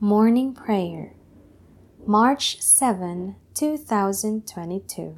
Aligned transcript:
Morning 0.00 0.54
Prayer, 0.54 1.14
March 2.06 2.62
7, 2.62 3.34
2022, 3.52 5.16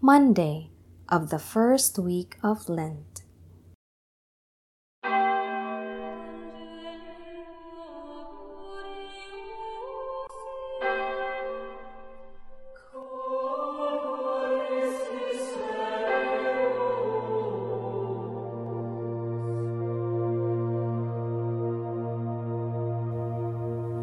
Monday 0.00 0.70
of 1.08 1.30
the 1.30 1.38
first 1.38 1.96
week 1.96 2.36
of 2.42 2.68
Lent. 2.68 3.22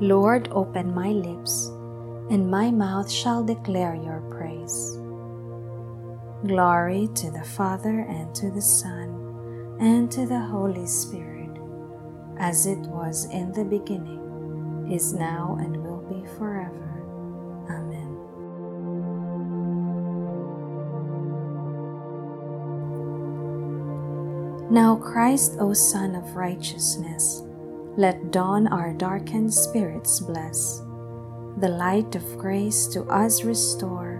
Lord, 0.01 0.49
open 0.51 0.93
my 0.93 1.09
lips, 1.09 1.67
and 2.29 2.49
my 2.49 2.71
mouth 2.71 3.09
shall 3.09 3.43
declare 3.43 3.95
your 3.95 4.21
praise. 4.31 4.97
Glory 6.47 7.09
to 7.15 7.31
the 7.31 7.43
Father, 7.43 7.99
and 8.01 8.33
to 8.35 8.51
the 8.51 8.61
Son, 8.61 9.77
and 9.79 10.11
to 10.11 10.25
the 10.25 10.39
Holy 10.39 10.85
Spirit, 10.87 11.51
as 12.37 12.65
it 12.65 12.79
was 12.79 13.25
in 13.25 13.51
the 13.53 13.63
beginning, 13.63 14.89
is 14.91 15.13
now, 15.13 15.57
and 15.61 15.77
will 15.83 16.01
be 16.09 16.27
forever. 16.37 16.79
Amen. 17.69 18.09
Now, 24.69 24.95
Christ, 24.95 25.57
O 25.59 25.71
Sun 25.73 26.15
of 26.15 26.35
Righteousness, 26.35 27.43
let 27.95 28.31
dawn 28.31 28.67
our 28.67 28.91
darkened 28.93 29.53
spirits 29.53 30.19
bless, 30.19 30.79
the 31.57 31.69
light 31.69 32.15
of 32.15 32.37
grace 32.39 32.87
to 32.87 33.03
us 33.03 33.43
restore, 33.43 34.17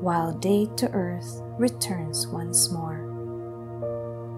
while 0.00 0.32
day 0.32 0.68
to 0.76 0.88
earth 0.92 1.42
returns 1.58 2.28
once 2.28 2.70
more. 2.70 3.02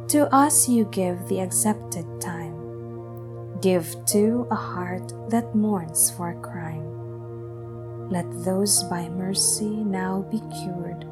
To 0.09 0.35
us 0.35 0.67
you 0.67 0.87
give 0.87 1.29
the 1.29 1.41
accepted 1.41 2.07
time, 2.23 3.61
give 3.61 3.95
too 4.07 4.47
a 4.51 4.55
heart 4.55 5.13
that 5.29 5.55
mourns 5.55 6.11
for 6.11 6.31
a 6.31 6.41
crime. 6.41 8.09
Let 8.09 8.25
those 8.45 8.83
by 8.85 9.11
mercy 9.11 9.69
now 9.69 10.23
be 10.31 10.41
cured, 10.63 11.05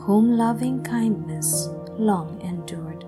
whom 0.00 0.36
loving 0.36 0.82
kindness 0.82 1.68
long 1.96 2.40
endured. 2.42 3.04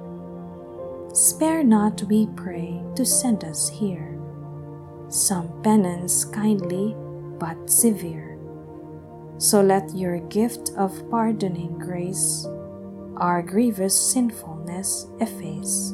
Spare 1.12 1.64
not, 1.64 2.02
we 2.04 2.28
pray, 2.36 2.82
to 2.94 3.04
send 3.04 3.44
us 3.44 3.68
here 3.68 4.20
some 5.10 5.60
penance 5.62 6.24
kindly 6.24 6.94
but 7.38 7.68
severe. 7.68 8.38
So 9.38 9.60
let 9.60 9.94
your 9.94 10.20
gift 10.28 10.70
of 10.76 11.10
pardoning 11.10 11.78
grace 11.78 12.46
our 13.16 13.42
grievous 13.42 13.94
sinfulness 13.94 15.08
efface. 15.20 15.90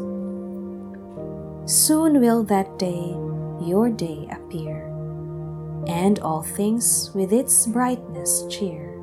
Soon 1.64 2.20
will 2.20 2.44
that 2.44 2.78
day, 2.78 3.16
your 3.60 3.90
day, 3.90 4.28
appear, 4.30 4.86
and 5.88 6.18
all 6.20 6.42
things 6.42 7.10
with 7.14 7.32
its 7.32 7.66
brightness 7.66 8.44
cheer. 8.48 9.00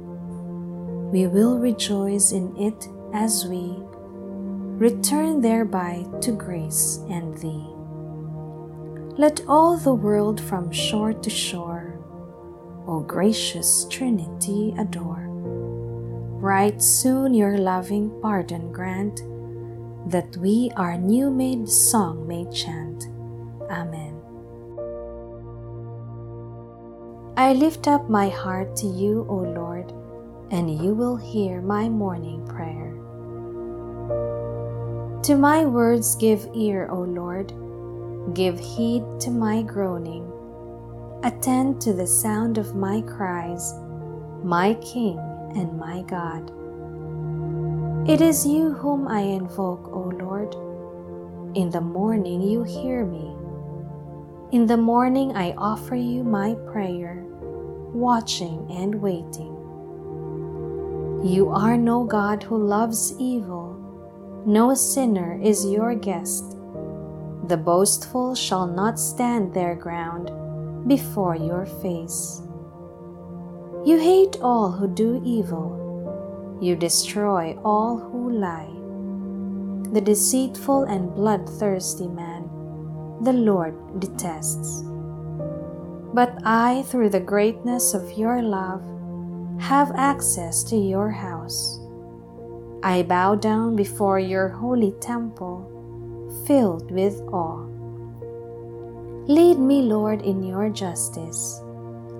We 1.12 1.28
will 1.28 1.60
rejoice 1.60 2.32
in 2.32 2.56
it 2.56 2.88
as 3.14 3.46
we 3.46 3.76
return 4.78 5.42
thereby 5.42 6.06
to 6.22 6.32
grace 6.32 7.00
and 7.10 7.38
thee. 7.38 7.68
Let 9.18 9.42
all 9.48 9.78
the 9.78 9.94
world 9.94 10.42
from 10.42 10.72
shore 10.72 11.14
to 11.14 11.30
shore, 11.30 12.00
O 12.88 13.00
gracious 13.00 13.86
Trinity, 13.90 14.74
adore. 14.78 15.28
Right 16.42 16.82
soon 16.82 17.34
your 17.34 17.58
loving 17.58 18.12
pardon 18.22 18.72
grant, 18.74 19.22
that 20.12 20.36
we 20.38 20.72
our 20.76 20.98
new 20.98 21.30
made 21.30 21.70
song 21.70 22.28
may 22.28 22.44
chant. 22.52 23.06
Amen. 23.70 24.20
I 27.38 27.54
lift 27.54 27.88
up 27.88 28.10
my 28.10 28.30
heart 28.30 28.76
to 28.78 28.88
you, 28.88 29.26
O 29.30 29.36
Lord, 29.36 29.94
and 30.52 30.70
you 30.84 30.94
will 30.94 31.16
hear 31.16 31.62
my 31.62 31.88
morning 31.88 32.46
prayer. 32.48 32.83
To 35.24 35.38
my 35.38 35.64
words 35.64 36.16
give 36.16 36.50
ear, 36.54 36.90
O 36.92 37.00
Lord. 37.00 37.54
Give 38.34 38.60
heed 38.60 39.04
to 39.22 39.32
my 39.32 39.62
groaning. 39.62 40.30
Attend 41.24 41.80
to 41.84 41.94
the 41.94 42.06
sound 42.06 42.58
of 42.58 42.76
my 42.76 43.00
cries, 43.00 43.74
my 44.44 44.74
King 44.82 45.18
and 45.56 45.80
my 45.80 46.02
God. 46.02 46.52
It 48.06 48.20
is 48.20 48.46
you 48.46 48.74
whom 48.74 49.08
I 49.08 49.22
invoke, 49.22 49.88
O 49.94 50.12
Lord. 50.20 50.56
In 51.56 51.70
the 51.70 51.80
morning 51.80 52.42
you 52.42 52.64
hear 52.64 53.06
me. 53.06 53.34
In 54.52 54.66
the 54.66 54.76
morning 54.76 55.38
I 55.38 55.54
offer 55.54 55.96
you 55.96 56.26
my 56.26 56.56
prayer, 56.70 57.24
watching 57.94 58.68
and 58.70 58.96
waiting. 58.96 59.56
You 61.24 61.48
are 61.48 61.78
no 61.78 62.04
God 62.04 62.44
who 62.44 62.58
loves 62.58 63.16
evil 63.18 63.63
no 64.46 64.74
sinner 64.74 65.40
is 65.42 65.66
your 65.66 65.96
guest. 65.96 66.58
The 67.48 67.58
boastful 67.58 68.36
shall 68.36 68.68
not 68.68 69.00
stand 69.00 69.54
their 69.54 69.76
ground 69.76 70.32
before 70.88 71.36
your 71.36 71.66
face. 71.66 72.42
You 73.86 74.00
hate 74.00 74.38
all 74.42 74.72
who 74.72 74.88
do 74.88 75.22
evil. 75.26 76.60
You 76.62 76.76
destroy 76.76 77.58
all 77.64 77.98
who 77.98 78.32
lie. 78.32 78.72
The 79.92 80.02
deceitful 80.02 80.84
and 80.84 81.14
bloodthirsty 81.14 82.08
man 82.08 82.50
the 83.24 83.34
Lord 83.34 84.00
detests. 84.00 84.84
But 86.14 86.38
I, 86.44 86.84
through 86.88 87.10
the 87.10 87.20
greatness 87.20 87.94
of 87.94 88.18
your 88.18 88.42
love, 88.42 88.84
have 89.62 89.92
access 89.96 90.64
to 90.66 90.76
your 90.76 91.10
house. 91.10 91.80
I 92.86 93.02
bow 93.04 93.36
down 93.36 93.78
before 93.78 94.20
your 94.20 94.50
holy 94.50 94.92
temple, 95.00 96.44
filled 96.46 96.92
with 96.92 97.16
awe. 97.32 97.66
Lead 99.26 99.58
me, 99.58 99.84
Lord, 99.84 100.22
in 100.22 100.44
your 100.44 100.68
justice, 100.68 101.62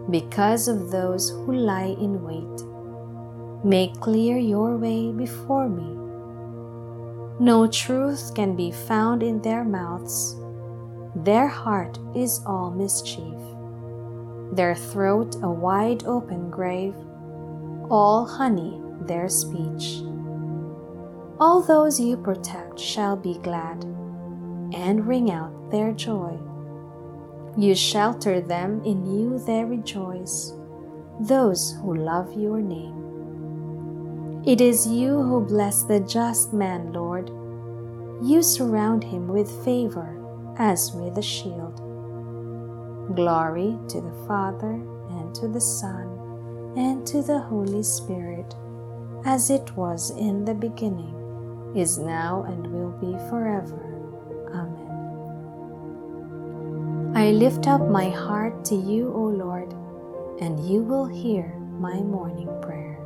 because 0.10 0.70
of 0.70 0.90
those 0.90 1.32
who 1.32 1.52
lie 1.54 1.98
in 2.00 2.24
wait. 2.24 3.66
Make 3.66 4.00
clear 4.00 4.38
your 4.38 4.78
way 4.78 5.12
before 5.12 5.68
me. 5.68 5.98
No 7.44 7.68
truth 7.68 8.34
can 8.34 8.56
be 8.56 8.72
found 8.72 9.22
in 9.22 9.42
their 9.42 9.66
mouths. 9.66 10.38
Their 11.14 11.50
heart 11.50 12.00
is 12.16 12.40
all 12.46 12.72
mischief. 12.72 13.36
Their 14.56 14.76
throat 14.76 15.36
a 15.44 15.52
wide 15.52 16.06
open 16.06 16.50
grave, 16.50 16.96
all 17.90 18.26
honey 18.26 18.80
their 19.02 19.28
speech. 19.28 20.00
All 21.44 21.60
those 21.60 22.00
you 22.00 22.16
protect 22.16 22.80
shall 22.80 23.18
be 23.18 23.34
glad 23.40 23.84
and 24.74 25.06
ring 25.06 25.30
out 25.30 25.72
their 25.72 25.92
joy. 25.92 26.40
You 27.58 27.76
shelter 27.76 28.40
them, 28.40 28.82
in 28.86 29.06
you 29.06 29.40
they 29.40 29.66
rejoice, 29.66 30.54
those 31.20 31.76
who 31.82 31.96
love 31.96 32.32
your 32.32 32.62
name. 32.62 34.42
It 34.48 34.62
is 34.62 34.88
you 34.88 35.22
who 35.22 35.42
bless 35.42 35.84
the 35.84 36.00
just 36.00 36.54
man, 36.54 36.94
Lord. 36.94 37.28
You 38.26 38.42
surround 38.42 39.04
him 39.04 39.28
with 39.28 39.66
favor 39.66 40.18
as 40.58 40.94
with 40.94 41.18
a 41.18 41.22
shield. 41.22 41.76
Glory 43.18 43.78
to 43.90 44.00
the 44.00 44.26
Father, 44.26 44.76
and 45.10 45.36
to 45.36 45.50
the 45.50 45.60
Son, 45.60 46.08
and 46.78 47.06
to 47.08 47.22
the 47.22 47.40
Holy 47.40 47.84
Spirit, 47.84 48.56
as 49.26 49.50
it 49.50 49.76
was 49.76 50.12
in 50.12 50.46
the 50.46 50.56
beginning 50.56 51.20
is 51.76 51.98
now, 51.98 52.44
and 52.48 52.68
will 52.68 52.92
be 53.00 53.18
forever. 53.30 53.80
Amen. 54.54 55.14
I 57.16 57.32
lift 57.32 57.68
up 57.68 57.88
my 57.90 58.10
heart 58.10 58.66
to 58.66 58.76
you, 58.76 59.12
O 59.14 59.24
Lord, 59.24 59.74
and 60.42 60.60
you 60.68 60.82
will 60.82 61.06
hear 61.06 61.56
my 61.80 61.96
morning 62.02 62.50
prayer. 62.62 63.00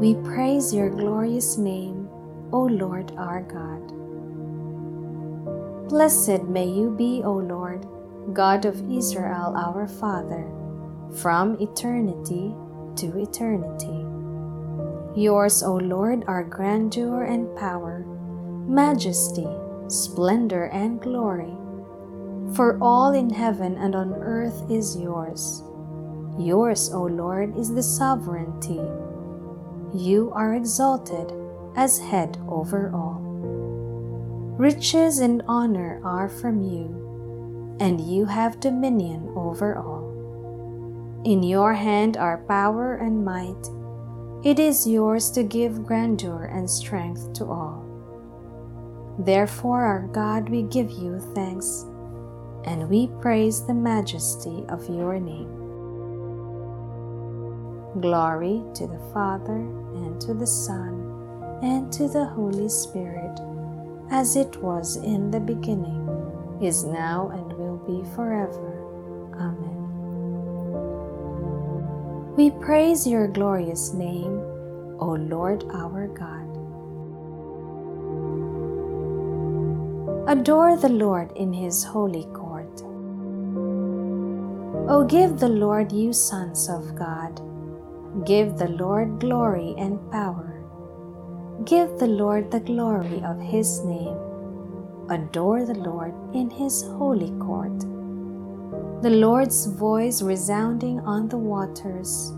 We 0.00 0.14
praise 0.34 0.72
your 0.74 0.90
glorious 0.90 1.58
name, 1.58 2.08
O 2.52 2.62
Lord 2.62 3.12
our 3.18 3.42
God. 3.42 3.92
Blessed 5.88 6.44
may 6.44 6.66
you 6.66 6.90
be, 6.90 7.22
O 7.24 7.32
Lord, 7.34 7.86
God 8.32 8.64
of 8.64 8.90
Israel 8.90 9.54
our 9.56 9.86
Father, 9.86 10.50
from 11.20 11.56
eternity 11.60 12.54
to 12.96 13.18
eternity. 13.18 14.09
Yours, 15.20 15.62
O 15.62 15.74
Lord, 15.74 16.24
are 16.26 16.42
grandeur 16.42 17.24
and 17.24 17.54
power, 17.54 18.06
majesty, 18.66 19.46
splendor, 19.86 20.72
and 20.72 20.98
glory, 20.98 21.52
For 22.56 22.78
all 22.80 23.12
in 23.12 23.28
heaven 23.28 23.76
and 23.76 23.94
on 23.94 24.14
earth 24.14 24.64
is 24.70 24.96
yours. 24.96 25.62
Yours, 26.38 26.88
O 26.94 27.02
Lord, 27.02 27.54
is 27.54 27.68
the 27.74 27.82
sovereignty. 27.82 28.80
You 29.92 30.32
are 30.34 30.54
exalted 30.54 31.30
as 31.76 31.98
head 31.98 32.38
over 32.48 32.90
all. 32.94 33.20
Riches 34.56 35.18
and 35.18 35.42
honor 35.46 36.00
are 36.02 36.30
from 36.30 36.62
you, 36.62 37.76
and 37.78 38.00
you 38.00 38.24
have 38.24 38.58
dominion 38.58 39.34
over 39.36 39.76
all. 39.76 41.20
In 41.26 41.42
your 41.42 41.74
hand 41.74 42.16
are 42.16 42.38
power 42.48 42.94
and 42.94 43.22
might. 43.22 43.79
It 44.42 44.58
is 44.58 44.86
yours 44.86 45.30
to 45.32 45.42
give 45.42 45.84
grandeur 45.84 46.44
and 46.44 46.68
strength 46.68 47.34
to 47.34 47.44
all. 47.44 47.84
Therefore, 49.18 49.82
our 49.84 50.08
God, 50.14 50.48
we 50.48 50.62
give 50.62 50.90
you 50.90 51.20
thanks, 51.34 51.84
and 52.64 52.88
we 52.88 53.08
praise 53.20 53.66
the 53.66 53.74
majesty 53.74 54.64
of 54.70 54.88
your 54.88 55.20
name. 55.20 55.50
Glory 58.00 58.62
to 58.76 58.86
the 58.86 59.10
Father, 59.12 59.56
and 59.56 60.18
to 60.22 60.32
the 60.32 60.46
Son, 60.46 61.60
and 61.62 61.92
to 61.92 62.08
the 62.08 62.24
Holy 62.24 62.70
Spirit, 62.70 63.38
as 64.10 64.36
it 64.36 64.56
was 64.62 64.96
in 64.96 65.30
the 65.30 65.40
beginning, 65.40 66.08
is 66.62 66.82
now, 66.82 67.28
and 67.28 67.52
will 67.58 67.76
be 67.76 68.08
forever. 68.14 68.69
We 72.40 72.50
praise 72.52 73.06
your 73.06 73.28
glorious 73.28 73.92
name, 73.92 74.40
O 74.98 75.08
Lord 75.30 75.62
our 75.74 76.06
God. 76.08 76.48
Adore 80.26 80.78
the 80.78 80.88
Lord 80.88 81.32
in 81.36 81.52
his 81.52 81.84
holy 81.84 82.24
court. 82.32 82.80
O 84.88 85.04
give 85.04 85.38
the 85.38 85.50
Lord, 85.50 85.92
you 85.92 86.14
sons 86.14 86.70
of 86.70 86.94
God. 86.94 87.42
Give 88.24 88.56
the 88.56 88.68
Lord 88.68 89.20
glory 89.20 89.74
and 89.76 90.00
power. 90.10 90.64
Give 91.66 91.90
the 91.98 92.06
Lord 92.06 92.50
the 92.50 92.60
glory 92.60 93.22
of 93.22 93.38
his 93.38 93.84
name. 93.84 94.16
Adore 95.10 95.66
the 95.66 95.80
Lord 95.90 96.14
in 96.32 96.48
his 96.48 96.84
holy 96.84 97.32
court 97.32 97.84
the 99.02 99.08
Lord's 99.08 99.64
voice 99.64 100.20
resounding 100.20 101.00
on 101.00 101.26
the 101.26 101.38
waters, 101.38 102.32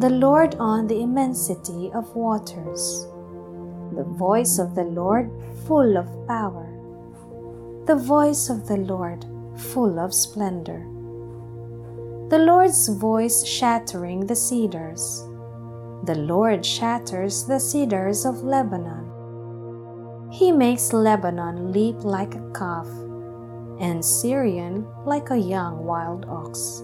the 0.00 0.10
Lord 0.10 0.56
on 0.56 0.88
the 0.88 1.00
immensity 1.00 1.92
of 1.94 2.16
waters, 2.16 3.06
the 3.94 4.02
voice 4.02 4.58
of 4.58 4.74
the 4.74 4.82
Lord 4.82 5.30
full 5.68 5.96
of 5.96 6.08
power, 6.26 6.66
the 7.86 7.94
voice 7.94 8.50
of 8.50 8.66
the 8.66 8.78
Lord 8.78 9.24
full 9.56 10.00
of 10.00 10.12
splendor, 10.12 10.84
the 12.28 12.40
Lord's 12.40 12.88
voice 12.88 13.46
shattering 13.46 14.26
the 14.26 14.34
cedars. 14.34 15.22
The 16.06 16.16
Lord 16.16 16.66
shatters 16.66 17.44
the 17.44 17.60
cedars 17.60 18.26
of 18.26 18.42
Lebanon. 18.42 20.30
He 20.32 20.50
makes 20.50 20.92
Lebanon 20.92 21.70
leap 21.70 22.02
like 22.02 22.34
a 22.34 22.50
calf 22.52 22.88
and 23.80 24.04
Sirion 24.04 24.86
like 25.04 25.30
a 25.30 25.38
young 25.38 25.84
wild 25.84 26.26
ox. 26.26 26.82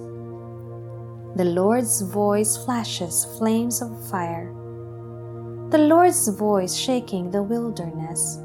The 1.36 1.44
Lord's 1.44 2.00
voice 2.02 2.56
flashes 2.56 3.24
flames 3.38 3.80
of 3.80 4.08
fire. 4.10 4.52
The 5.70 5.78
Lord's 5.78 6.26
voice 6.28 6.74
shaking 6.74 7.30
the 7.30 7.42
wilderness. 7.42 8.38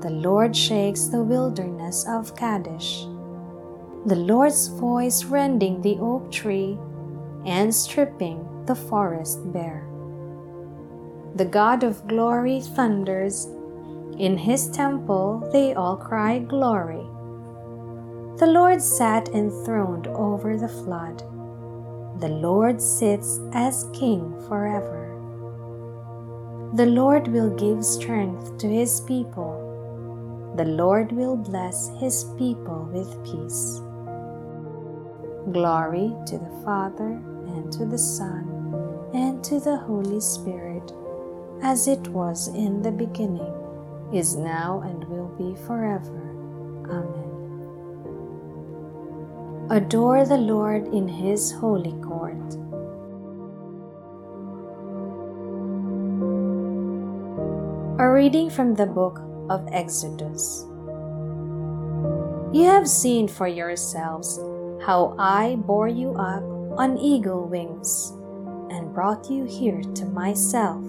The 0.00 0.10
Lord 0.10 0.56
shakes 0.56 1.04
the 1.04 1.22
wilderness 1.22 2.04
of 2.08 2.36
Kadesh. 2.36 3.04
The 4.06 4.16
Lord's 4.16 4.66
voice 4.66 5.24
rending 5.24 5.80
the 5.80 5.96
oak 6.00 6.32
tree 6.32 6.76
and 7.46 7.74
stripping 7.74 8.44
the 8.66 8.74
forest 8.74 9.52
bare. 9.52 9.86
The 11.36 11.44
God 11.44 11.84
of 11.84 12.06
glory 12.08 12.60
thunders. 12.60 13.46
In 14.18 14.36
his 14.36 14.68
temple 14.68 15.48
they 15.52 15.74
all 15.74 15.96
cry 15.96 16.40
glory. 16.40 17.06
The 18.36 18.46
Lord 18.46 18.82
sat 18.82 19.28
enthroned 19.28 20.08
over 20.08 20.56
the 20.56 20.68
flood. 20.68 21.18
The 22.20 22.28
Lord 22.28 22.82
sits 22.82 23.38
as 23.52 23.88
King 23.92 24.34
forever. 24.48 25.02
The 26.74 26.86
Lord 26.86 27.28
will 27.28 27.50
give 27.50 27.84
strength 27.84 28.58
to 28.58 28.66
his 28.66 29.00
people. 29.02 30.52
The 30.56 30.64
Lord 30.64 31.12
will 31.12 31.36
bless 31.36 31.90
his 32.00 32.24
people 32.36 32.88
with 32.92 33.08
peace. 33.24 33.80
Glory 35.52 36.12
to 36.26 36.38
the 36.38 36.62
Father, 36.64 37.12
and 37.54 37.72
to 37.72 37.84
the 37.84 37.98
Son, 37.98 38.48
and 39.14 39.44
to 39.44 39.60
the 39.60 39.76
Holy 39.76 40.20
Spirit, 40.20 40.92
as 41.62 41.86
it 41.86 42.08
was 42.08 42.48
in 42.48 42.82
the 42.82 42.90
beginning, 42.90 43.54
is 44.12 44.34
now, 44.34 44.80
and 44.84 45.04
will 45.04 45.28
be 45.38 45.54
forever. 45.66 46.34
Amen. 46.90 47.33
Adore 49.70 50.26
the 50.26 50.36
Lord 50.36 50.88
in 50.92 51.08
His 51.08 51.50
holy 51.50 51.94
court. 52.02 52.36
A 57.98 58.06
reading 58.12 58.50
from 58.50 58.74
the 58.74 58.84
book 58.84 59.22
of 59.48 59.66
Exodus. 59.72 60.66
You 62.52 62.64
have 62.64 62.86
seen 62.86 63.26
for 63.26 63.48
yourselves 63.48 64.38
how 64.84 65.16
I 65.18 65.56
bore 65.56 65.88
you 65.88 66.10
up 66.12 66.44
on 66.78 66.98
eagle 66.98 67.48
wings 67.48 68.12
and 68.70 68.92
brought 68.92 69.30
you 69.30 69.44
here 69.44 69.80
to 69.80 70.04
myself. 70.04 70.84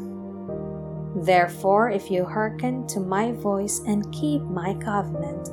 Therefore, 1.16 1.90
if 1.92 2.12
you 2.12 2.26
hearken 2.26 2.86
to 2.88 3.00
my 3.00 3.32
voice 3.32 3.80
and 3.88 4.12
keep 4.12 4.42
my 4.44 4.74
covenant, 4.74 5.48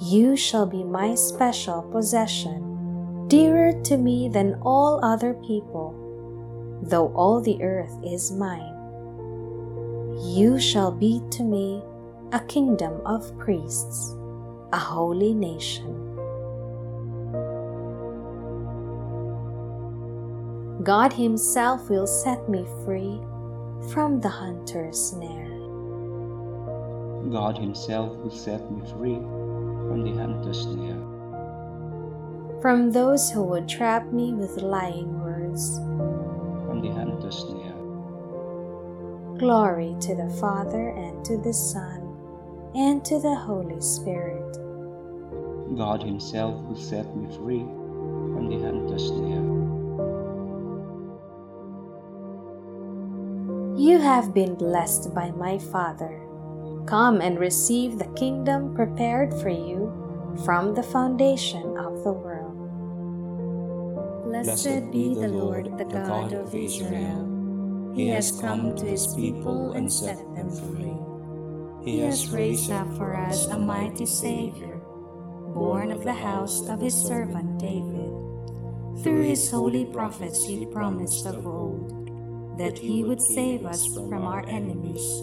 you 0.00 0.34
shall 0.34 0.64
be 0.64 0.82
my 0.82 1.14
special 1.14 1.82
possession, 1.82 3.28
dearer 3.28 3.72
to 3.82 3.98
me 3.98 4.30
than 4.30 4.54
all 4.62 4.98
other 5.04 5.34
people, 5.34 5.92
though 6.82 7.12
all 7.14 7.42
the 7.42 7.62
earth 7.62 7.94
is 8.02 8.32
mine. 8.32 8.74
You 10.22 10.58
shall 10.58 10.90
be 10.90 11.20
to 11.32 11.42
me 11.42 11.82
a 12.32 12.40
kingdom 12.40 13.02
of 13.04 13.36
priests, 13.38 14.16
a 14.72 14.78
holy 14.78 15.34
nation. 15.34 15.94
God 20.82 21.12
Himself 21.12 21.90
will 21.90 22.06
set 22.06 22.48
me 22.48 22.64
free 22.86 23.20
from 23.92 24.18
the 24.22 24.30
hunter's 24.30 24.98
snare. 24.98 25.50
God 27.30 27.58
Himself 27.58 28.16
will 28.16 28.30
set 28.30 28.72
me 28.72 28.80
free 28.92 29.20
from 29.90 30.04
the 30.04 30.12
hunter's 30.12 30.60
snare. 30.60 31.02
From 32.62 32.92
those 32.92 33.28
who 33.28 33.42
would 33.42 33.68
trap 33.68 34.12
me 34.12 34.32
with 34.32 34.62
lying 34.62 35.20
words. 35.20 35.78
From 36.68 36.80
the 36.80 36.92
hunter's 36.92 37.38
snare. 37.38 37.74
Glory 39.36 39.96
to 39.98 40.14
the 40.14 40.30
Father, 40.38 40.90
and 40.90 41.24
to 41.24 41.38
the 41.38 41.52
Son, 41.52 42.16
and 42.76 43.04
to 43.04 43.18
the 43.18 43.34
Holy 43.34 43.80
Spirit. 43.80 44.58
God 45.76 46.04
Himself 46.04 46.54
will 46.66 46.76
set 46.76 47.16
me 47.16 47.26
free 47.38 47.66
from 48.30 48.48
the 48.48 48.60
hunter's 48.64 49.08
snare. 49.08 49.50
You 53.76 53.98
have 53.98 54.32
been 54.32 54.54
blessed 54.54 55.12
by 55.12 55.32
my 55.32 55.58
Father 55.58 56.29
Come 56.90 57.20
and 57.20 57.38
receive 57.38 57.98
the 57.98 58.12
kingdom 58.18 58.74
prepared 58.74 59.32
for 59.34 59.48
you 59.48 59.94
from 60.44 60.74
the 60.74 60.82
foundation 60.82 61.78
of 61.78 62.02
the 62.02 62.10
world. 62.10 62.58
Blessed 64.24 64.90
be 64.90 65.14
the 65.14 65.28
Lord, 65.28 65.78
the 65.78 65.84
God 65.84 66.32
of 66.32 66.52
Israel. 66.52 67.92
He 67.94 68.08
has 68.08 68.32
come 68.40 68.74
to 68.74 68.84
his 68.84 69.06
people 69.14 69.74
and 69.74 69.86
set 69.92 70.18
them 70.34 70.50
free. 70.50 70.98
He 71.84 72.00
has 72.00 72.28
raised 72.30 72.72
up 72.72 72.92
for 72.96 73.14
us 73.16 73.46
a 73.46 73.56
mighty 73.56 74.04
Savior, 74.04 74.80
born 75.54 75.92
of 75.92 76.02
the 76.02 76.12
house 76.12 76.68
of 76.68 76.80
his 76.80 76.94
servant 77.00 77.60
David. 77.60 78.10
Through 79.04 79.22
his 79.22 79.48
holy 79.48 79.84
prophets 79.84 80.44
he 80.44 80.66
promised 80.66 81.24
of 81.24 81.46
old 81.46 82.58
that 82.58 82.76
he 82.76 83.04
would 83.04 83.22
save 83.22 83.64
us 83.64 83.86
from 83.94 84.26
our 84.26 84.44
enemies 84.48 85.22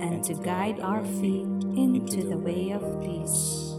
and 0.00 0.22
to 0.24 0.34
guide 0.34 0.80
our 0.80 1.04
feet 1.04 1.46
into 1.76 2.22
the 2.28 2.38
way 2.38 2.70
of 2.70 2.82
peace. 3.02 3.74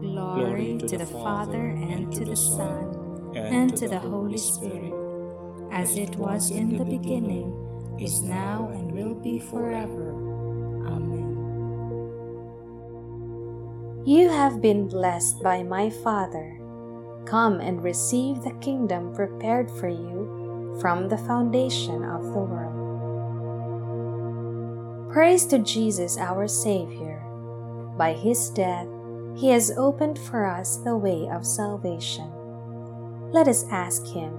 Glory 0.00 0.78
to 0.86 0.96
the 0.96 1.06
Father, 1.06 1.68
and 1.70 2.12
to 2.12 2.24
the 2.24 2.36
Son, 2.36 3.32
and 3.34 3.76
to 3.76 3.88
the 3.88 3.98
Holy 3.98 4.38
Spirit, 4.38 4.94
as 5.72 5.96
it 5.96 6.16
was 6.16 6.50
in 6.50 6.76
the 6.76 6.84
beginning, 6.84 7.52
is 7.98 8.22
now, 8.22 8.70
and 8.72 8.92
will 8.92 9.14
be 9.14 9.38
forever. 9.38 10.12
Amen. 10.86 11.36
You 14.06 14.28
have 14.28 14.60
been 14.60 14.86
blessed 14.88 15.42
by 15.42 15.62
my 15.62 15.90
Father. 15.90 16.58
Come 17.26 17.60
and 17.60 17.82
receive 17.82 18.42
the 18.42 18.56
kingdom 18.60 19.12
prepared 19.14 19.70
for 19.70 19.88
you 19.88 20.76
from 20.80 21.08
the 21.08 21.18
foundation 21.18 22.04
of 22.04 22.22
the 22.22 22.38
world. 22.38 22.67
Praise 25.18 25.46
to 25.46 25.58
Jesus, 25.58 26.16
our 26.16 26.46
Savior. 26.46 27.18
By 27.98 28.12
his 28.12 28.50
death, 28.50 28.86
he 29.34 29.50
has 29.50 29.72
opened 29.76 30.16
for 30.16 30.46
us 30.46 30.76
the 30.76 30.96
way 30.96 31.28
of 31.28 31.44
salvation. 31.44 32.30
Let 33.32 33.48
us 33.48 33.64
ask 33.68 34.06
him, 34.06 34.30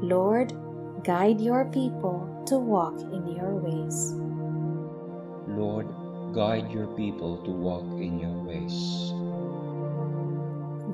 Lord, 0.00 0.54
guide 1.04 1.42
your 1.42 1.66
people 1.66 2.24
to 2.46 2.56
walk 2.56 3.02
in 3.02 3.36
your 3.36 3.52
ways. 3.56 4.16
Lord, 5.46 5.88
guide 6.32 6.72
your 6.72 6.86
people 6.96 7.44
to 7.44 7.50
walk 7.50 7.84
in 8.00 8.18
your 8.18 8.40
ways. 8.48 9.12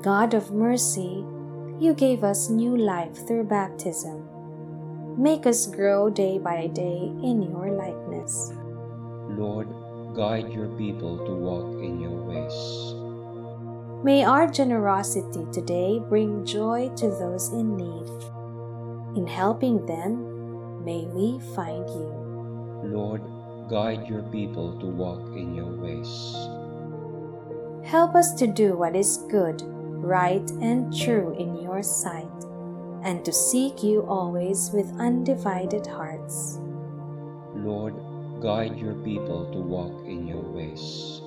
God 0.03 0.33
of 0.33 0.51
mercy, 0.51 1.23
you 1.79 1.93
gave 1.93 2.25
us 2.25 2.49
new 2.49 2.75
life 2.75 3.25
through 3.25 3.45
baptism. 3.45 4.27
Make 5.17 5.45
us 5.45 5.67
grow 5.67 6.09
day 6.09 6.37
by 6.37 6.67
day 6.67 7.13
in 7.23 7.41
your 7.41 7.71
likeness. 7.71 8.51
Lord, 9.29 9.67
guide 10.15 10.51
your 10.51 10.67
people 10.77 11.17
to 11.25 11.33
walk 11.33 11.83
in 11.83 12.01
your 12.01 12.23
ways. 12.23 12.95
May 14.03 14.23
our 14.23 14.47
generosity 14.47 15.45
today 15.51 15.99
bring 15.99 16.45
joy 16.45 16.89
to 16.97 17.09
those 17.09 17.49
in 17.49 17.75
need. 17.75 19.17
In 19.17 19.27
helping 19.27 19.85
them, 19.85 20.83
may 20.83 21.05
we 21.05 21.39
find 21.53 21.87
you. 21.89 22.09
Lord, 22.83 23.21
guide 23.69 24.07
your 24.07 24.23
people 24.23 24.79
to 24.79 24.85
walk 24.87 25.35
in 25.37 25.53
your 25.53 25.71
ways. 25.75 26.33
Help 27.85 28.15
us 28.15 28.33
to 28.35 28.47
do 28.47 28.75
what 28.75 28.95
is 28.95 29.17
good, 29.29 29.61
right, 29.65 30.49
and 30.61 30.95
true 30.95 31.35
in 31.37 31.61
your 31.61 31.83
sight, 31.83 32.45
and 33.03 33.23
to 33.25 33.33
seek 33.33 33.83
you 33.83 34.01
always 34.07 34.71
with 34.71 34.99
undivided 34.99 35.85
hearts. 35.85 36.59
Lord, 37.53 37.95
guide 38.41 38.77
your 38.77 38.95
people 39.03 39.51
to 39.51 39.59
walk 39.59 40.05
in 40.07 40.25
your 40.25 40.41
ways. 40.41 41.21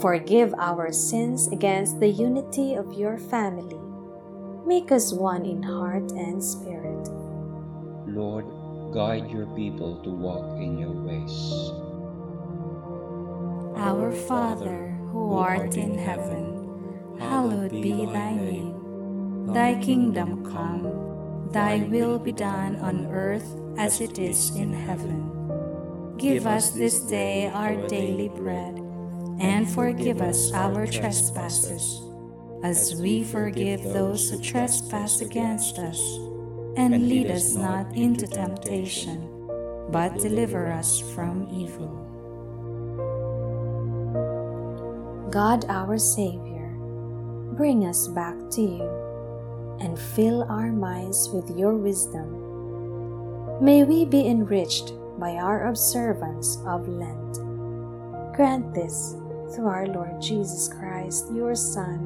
Forgive 0.00 0.54
our 0.58 0.92
sins 0.92 1.48
against 1.48 1.98
the 1.98 2.08
unity 2.08 2.74
of 2.74 2.92
your 2.92 3.18
family. 3.18 3.78
Make 4.64 4.92
us 4.92 5.12
one 5.12 5.44
in 5.44 5.62
heart 5.62 6.12
and 6.12 6.42
spirit. 6.42 7.08
Lord, 8.06 8.46
guide 8.94 9.30
your 9.30 9.46
people 9.56 10.00
to 10.04 10.10
walk 10.10 10.60
in 10.62 10.78
your 10.78 10.92
ways. 10.92 11.72
Our 13.76 14.12
Father, 14.12 14.94
who 15.10 15.34
art 15.34 15.76
in 15.76 15.98
heaven, 15.98 17.16
hallowed 17.18 17.72
be 17.72 18.06
thy 18.06 18.34
name. 18.34 19.52
Thy 19.52 19.80
kingdom 19.82 20.44
come, 20.44 21.50
thy 21.50 21.78
will 21.90 22.18
be 22.18 22.32
done 22.32 22.76
on 22.76 23.06
earth 23.06 23.58
as 23.78 24.00
it 24.00 24.18
is 24.18 24.54
in 24.54 24.72
heaven. 24.72 25.37
Give 26.18 26.48
us 26.48 26.70
this 26.70 26.98
day 27.06 27.46
our 27.54 27.76
daily 27.86 28.28
bread, 28.28 28.74
and 29.38 29.70
forgive 29.70 30.20
us 30.20 30.52
our 30.52 30.84
trespasses, 30.84 32.02
as 32.64 32.96
we 33.00 33.22
forgive 33.22 33.84
those 33.84 34.28
who 34.28 34.42
trespass 34.42 35.20
against 35.20 35.78
us. 35.78 36.00
And 36.76 37.08
lead 37.08 37.30
us 37.30 37.54
not 37.54 37.94
into 37.94 38.26
temptation, 38.26 39.30
but 39.90 40.18
deliver 40.18 40.66
us 40.66 40.98
from 41.14 41.46
evil. 41.54 41.94
God 45.30 45.66
our 45.68 45.98
Savior, 45.98 46.74
bring 47.54 47.86
us 47.86 48.08
back 48.08 48.34
to 48.58 48.60
you 48.60 48.90
and 49.78 49.96
fill 49.96 50.42
our 50.50 50.72
minds 50.72 51.28
with 51.28 51.56
your 51.56 51.76
wisdom. 51.76 53.62
May 53.62 53.84
we 53.84 54.04
be 54.04 54.26
enriched 54.26 54.92
by 55.18 55.36
our 55.36 55.68
observance 55.68 56.56
of 56.66 56.88
Lent. 56.88 57.38
Grant 58.34 58.74
this 58.74 59.14
through 59.54 59.66
our 59.66 59.86
Lord 59.86 60.20
Jesus 60.22 60.68
Christ, 60.68 61.26
your 61.34 61.54
Son, 61.54 61.98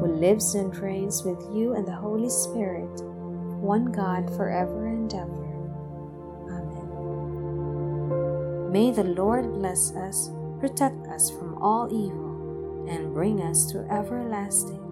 who 0.00 0.06
lives 0.06 0.54
and 0.54 0.76
reigns 0.76 1.24
with 1.24 1.40
you 1.52 1.74
and 1.74 1.86
the 1.86 1.94
Holy 1.94 2.30
Spirit, 2.30 3.02
one 3.60 3.92
God 3.92 4.34
forever 4.36 4.86
and 4.86 5.12
ever. 5.12 5.42
Amen. 6.50 6.88
May 8.72 8.90
the 8.90 9.04
Lord 9.04 9.52
bless 9.52 9.94
us, 9.94 10.30
protect 10.58 11.06
us 11.08 11.30
from 11.30 11.62
all 11.62 11.86
evil, 11.92 12.86
and 12.88 13.12
bring 13.12 13.42
us 13.42 13.66
to 13.72 13.86
everlasting 13.90 14.82